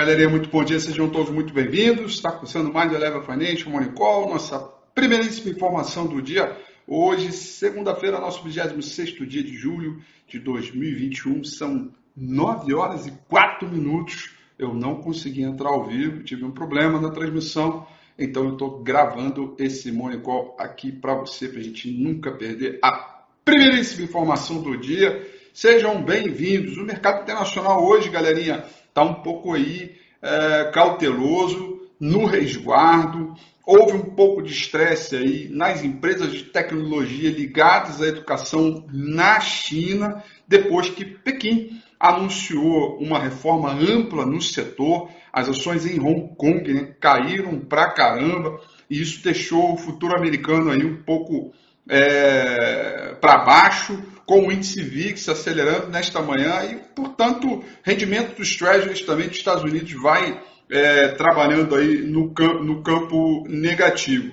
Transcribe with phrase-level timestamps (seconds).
[0.00, 2.14] Galerinha, muito bom dia, sejam todos muito bem-vindos.
[2.14, 4.58] Está começando mais o Eleva Financial Morning Call, nossa
[4.94, 6.56] primeiríssima informação do dia.
[6.86, 14.34] Hoje, segunda-feira, nosso 26 dia de julho de 2021, são 9 horas e 4 minutos.
[14.58, 17.86] Eu não consegui entrar ao vivo, tive um problema na transmissão,
[18.18, 22.78] então eu estou gravando esse Morning Call aqui para você, para a gente nunca perder
[22.82, 25.28] a primeiríssima informação do dia.
[25.52, 26.78] Sejam bem-vindos.
[26.78, 33.34] O mercado internacional hoje, galerinha está um pouco aí é, cauteloso, no resguardo.
[33.64, 40.22] Houve um pouco de estresse aí nas empresas de tecnologia ligadas à educação na China,
[40.48, 45.10] depois que Pequim anunciou uma reforma ampla no setor.
[45.32, 50.70] As ações em Hong Kong né, caíram pra caramba e isso deixou o futuro americano
[50.70, 51.52] aí um pouco
[51.90, 59.02] é, para baixo com o índice VIX acelerando nesta manhã e, portanto, rendimento dos treasuries
[59.02, 64.32] também dos Estados Unidos vai é, trabalhando aí no, no campo negativo.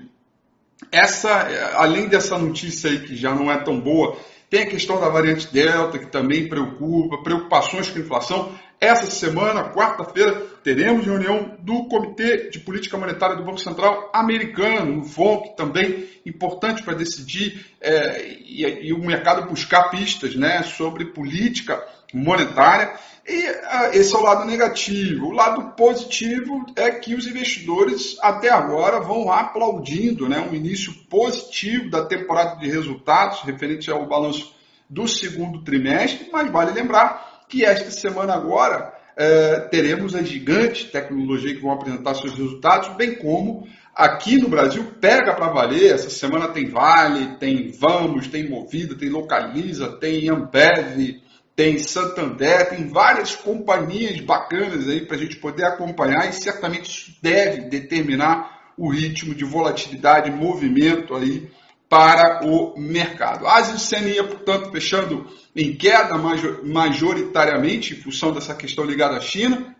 [0.91, 4.16] Essa, além dessa notícia aí que já não é tão boa,
[4.50, 8.52] tem a questão da variante Delta, que também preocupa, preocupações com a inflação.
[8.80, 15.03] Essa semana, quarta-feira, teremos reunião do Comitê de Política Monetária do Banco Central americano, o
[15.03, 21.84] FONC, também importante para decidir é, e, e, o mercado buscar pistas né, sobre política
[22.13, 22.94] monetária.
[23.28, 25.25] E uh, esse é o lado negativo.
[25.25, 31.90] O lado positivo é que os investidores até agora vão aplaudindo né, um início positivo
[31.90, 34.56] da temporada de resultados referente ao balanço
[34.88, 41.56] do segundo trimestre, mas vale lembrar que esta semana agora é, teremos as gigantes tecnologia
[41.56, 45.94] que vão apresentar seus resultados, bem como aqui no Brasil pega para valer.
[45.94, 51.22] Essa semana tem Vale, tem Vamos, tem Movida, tem Localiza, tem Ambev,
[51.56, 57.18] tem Santander, tem várias companhias bacanas aí para a gente poder acompanhar e certamente isso
[57.22, 61.50] deve determinar o ritmo de volatilidade, movimento aí
[61.90, 63.48] para o mercado.
[63.48, 63.78] A Ásia
[64.24, 65.25] portanto, fechando
[65.56, 66.16] em queda
[66.64, 69.74] majoritariamente em função dessa questão ligada à China,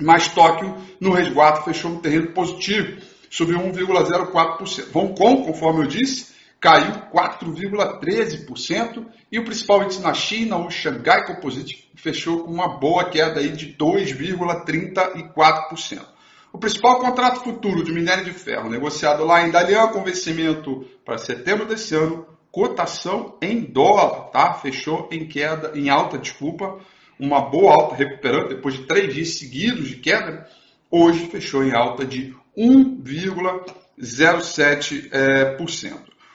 [0.00, 4.86] mas Tóquio, no resguardo, fechou um terreno positivo, subiu 1,04%.
[4.94, 11.26] Hong Kong, conforme eu disse, caiu 4,13% e o principal índice na China, o Shanghai
[11.26, 16.11] Composite, fechou com uma boa queda aí de 2,34%.
[16.52, 21.16] O principal contrato futuro de minério de ferro negociado lá em Dalian com vencimento para
[21.16, 24.52] setembro desse ano, cotação em dólar, tá?
[24.52, 26.78] Fechou em queda, em alta, desculpa,
[27.18, 30.46] uma boa alta recuperando depois de três dias seguidos de queda.
[30.90, 35.08] Hoje fechou em alta de 1,07%.
[35.10, 35.56] É,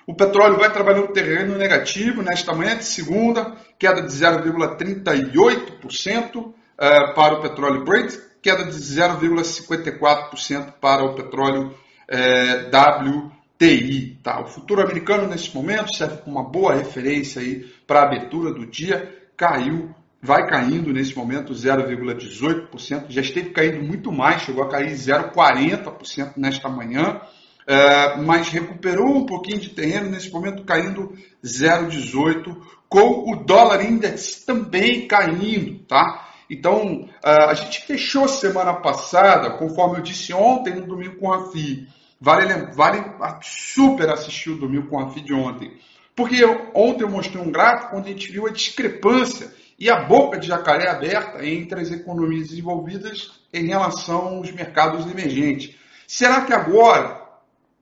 [0.07, 7.35] o petróleo vai trabalhando terreno negativo nesta manhã de segunda, queda de 0,38% é, para
[7.35, 11.75] o petróleo Brent, queda de 0,54% para o petróleo
[12.07, 14.19] é, WTI.
[14.23, 14.41] Tá?
[14.41, 17.41] O futuro americano, nesse momento, serve como uma boa referência
[17.85, 24.11] para a abertura do dia, caiu, vai caindo nesse momento 0,18%, já esteve caindo muito
[24.11, 27.21] mais, chegou a cair 0,40% nesta manhã,
[27.67, 32.57] é, mas recuperou um pouquinho de terreno nesse momento, caindo 0,18%,
[32.89, 36.26] com o dólar index também caindo, tá?
[36.49, 41.87] Então, a gente fechou semana passada, conforme eu disse ontem, no Domingo com a FI.
[42.19, 43.03] Vale, vale
[43.41, 45.77] super assistir o Domingo com a FI de ontem.
[46.15, 50.05] Porque eu, ontem eu mostrei um gráfico onde a gente viu a discrepância e a
[50.05, 55.75] boca de jacaré aberta entre as economias desenvolvidas em relação aos mercados emergentes.
[56.07, 57.21] Será que agora,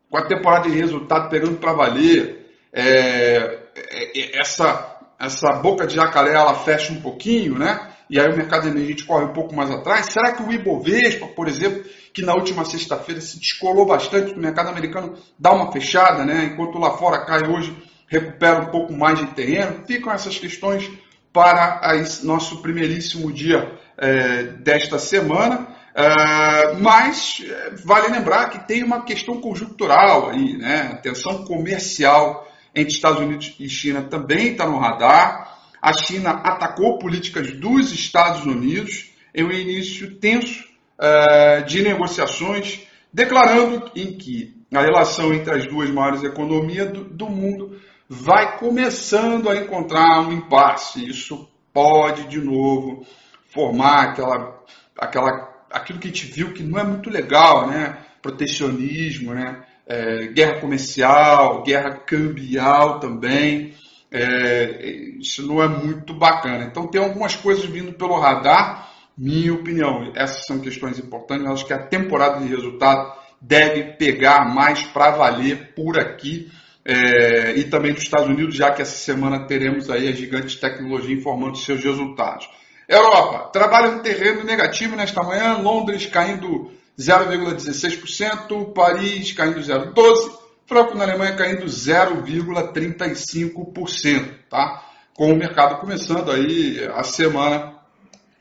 [0.09, 5.95] com a temporada de resultado pegando para valer, é, é, é, essa, essa boca de
[5.95, 7.94] jacaré ela fecha um pouquinho, né?
[8.09, 10.07] E aí o mercado emergente corre um pouco mais atrás?
[10.07, 14.69] Será que o Ibovespa, por exemplo, que na última sexta-feira se descolou bastante, o mercado
[14.69, 16.51] americano dá uma fechada, né?
[16.51, 17.75] enquanto lá fora cai hoje,
[18.07, 19.83] recupera um pouco mais de terreno?
[19.85, 20.89] Ficam essas questões
[21.33, 21.81] para
[22.23, 25.67] nosso primeiríssimo dia é, desta semana.
[25.93, 30.91] É, mas é, vale lembrar que tem uma questão conjuntural aí, né?
[30.93, 35.54] A tensão comercial entre Estados Unidos e China também está no radar
[35.85, 40.65] a China atacou políticas dos Estados Unidos em um início tenso
[40.97, 42.81] uh, de negociações,
[43.13, 47.79] declarando em que a relação entre as duas maiores economias do, do mundo
[48.09, 51.07] vai começando a encontrar um impasse.
[51.07, 53.05] Isso pode, de novo,
[53.53, 54.63] formar aquela,
[54.97, 57.99] aquela, aquilo que a gente viu que não é muito legal, né?
[58.23, 59.63] Protecionismo, né?
[59.85, 63.75] É, guerra comercial, guerra cambial também
[64.11, 66.65] é, isso não é muito bacana.
[66.65, 71.45] Então tem algumas coisas vindo pelo radar Minha opinião, essas são questões importantes.
[71.45, 76.51] Eu acho que a temporada de resultado deve pegar mais para valer por aqui.
[76.87, 81.15] É, e também dos Estados Unidos, já que essa semana teremos aí a gigante tecnologia
[81.15, 82.47] informando seus resultados.
[82.87, 91.03] Europa, trabalha no terreno negativo nesta manhã, Londres caindo 0,16%, Paris caindo 0,12%, Franco na
[91.03, 94.83] Alemanha caindo 0,35%, tá?
[95.13, 97.75] Com o mercado começando aí a semana,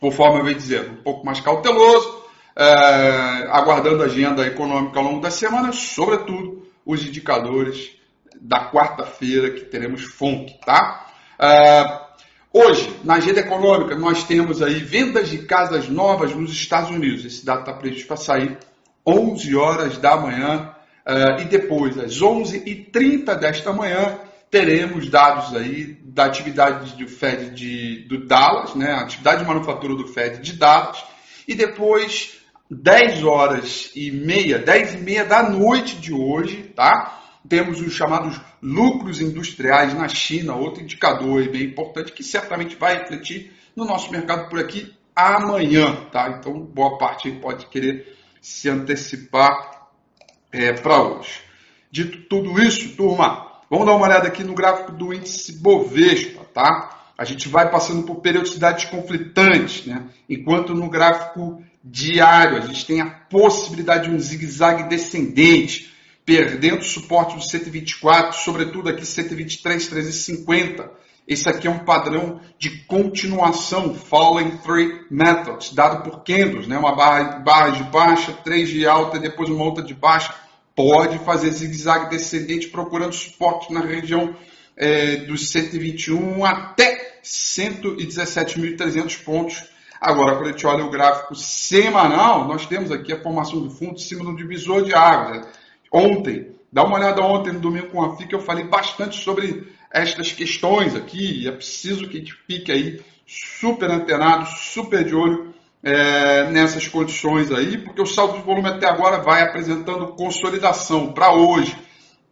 [0.00, 2.25] conforme eu venho dizendo, um pouco mais cauteloso,
[2.56, 7.91] é, aguardando a agenda econômica ao longo da semana, sobretudo os indicadores
[8.41, 11.06] da quarta-feira que teremos FONC, tá?
[11.38, 12.00] É,
[12.53, 17.26] hoje, na agenda econômica, nós temos aí vendas de casas novas nos Estados Unidos.
[17.26, 18.56] Esse dado está previsto para sair
[19.06, 20.74] 11 horas da manhã
[21.06, 24.18] uh, e depois, às 11h30 desta manhã,
[24.50, 29.96] teremos dados aí da atividade do Fed de, do Dallas, né, a atividade de manufatura
[29.96, 31.02] do Fed de Dallas,
[31.46, 32.38] e depois
[32.70, 37.20] 10 horas e meia, 10 e meia da noite de hoje, tá?
[37.48, 43.52] Temos os chamados lucros industriais na China, outro indicador bem importante que certamente vai refletir
[43.76, 46.38] no nosso mercado por aqui amanhã, tá?
[46.38, 49.74] Então, boa parte pode querer se antecipar
[50.54, 51.40] é, para hoje.
[51.90, 57.12] Dito tudo isso, turma, vamos dar uma olhada aqui no gráfico do índice Bovespa, tá?
[57.18, 60.04] A gente vai passando por periodicidades conflitantes, né?
[60.28, 65.92] Enquanto no gráfico diário a gente tem a possibilidade de um zigue-zague descendente,
[66.24, 70.90] perdendo o suporte do 124, sobretudo aqui 123, 350.
[71.26, 76.76] Esse aqui é um padrão de continuação, Falling Three Methods, dado por candles, né?
[76.76, 80.35] uma barra, barra de baixa, três de alta e depois uma outra de baixa.
[80.76, 84.37] Pode fazer zigue-zague descendente procurando suporte na região
[84.76, 89.65] é, dos 121 até 117.300 pontos.
[90.00, 93.94] Agora, quando a gente olha o gráfico semanal, nós temos aqui a formação do fundo
[93.94, 95.38] em cima do divisor de águas.
[95.38, 95.47] Né?
[95.91, 100.32] Ontem, dá uma olhada ontem no domingo com a FIC, eu falei bastante sobre estas
[100.32, 105.55] questões aqui, é preciso que a gente fique aí super antenado, super de olho
[105.85, 111.32] é, nessas condições aí, porque o saldo de volume até agora vai apresentando consolidação para
[111.32, 111.76] hoje.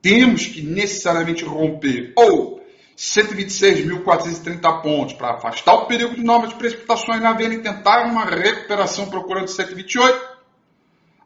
[0.02, 2.60] Temos que necessariamente romper ou
[2.98, 9.08] 126.430 pontos para afastar o perigo de novas precipitações na venda e tentar uma recuperação
[9.08, 10.20] procurando 128,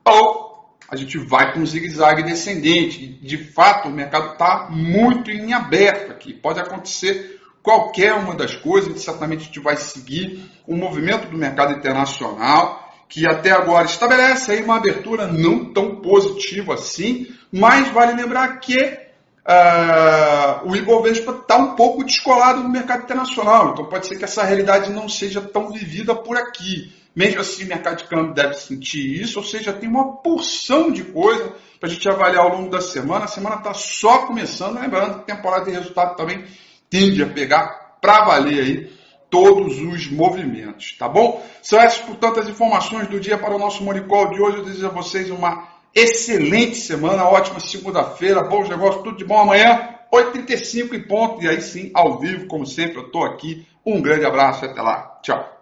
[0.05, 0.46] ou
[0.89, 3.07] a gente vai com um zigue-zague descendente.
[3.07, 6.33] De fato, o mercado está muito em aberto aqui.
[6.33, 11.73] Pode acontecer qualquer uma das coisas, certamente a gente vai seguir o movimento do mercado
[11.73, 18.61] internacional, que até agora estabelece aí uma abertura não tão positiva assim, mas vale lembrar
[18.61, 19.06] que
[19.47, 24.43] uh, o Ibovespa está um pouco descolado do mercado internacional, então pode ser que essa
[24.43, 26.93] realidade não seja tão vivida por aqui.
[27.15, 31.03] Mesmo assim, o mercado de câmbio deve sentir isso, ou seja, tem uma porção de
[31.03, 33.25] coisa para a gente avaliar ao longo da semana.
[33.25, 36.45] A semana está só começando, lembrando que a temporada de resultado também
[36.91, 38.97] tende a pegar para valer aí
[39.31, 41.45] todos os movimentos, tá bom?
[41.63, 44.59] São essas, portanto, as informações do dia para o nosso Monicol de hoje.
[44.59, 49.95] Eu desejo a vocês uma excelente semana, ótima segunda-feira, bons negócios, tudo de bom amanhã,
[50.13, 53.67] 8h35 em ponto, e aí sim, ao vivo, como sempre, eu estou aqui.
[53.85, 55.19] Um grande abraço e até lá.
[55.23, 55.56] Tchau.